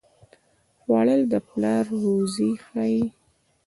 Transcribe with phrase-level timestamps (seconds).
[0.81, 3.01] خوړل د پلار روزي ښيي